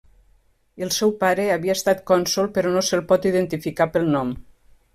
El 0.85 0.91
seu 0.95 1.11
pare 1.23 1.45
havia 1.57 1.75
estat 1.79 2.01
cònsol 2.13 2.49
però 2.57 2.73
no 2.79 2.83
se'l 2.89 3.07
pot 3.13 3.31
identificar 3.33 3.91
pel 3.99 4.13
nom. 4.19 4.37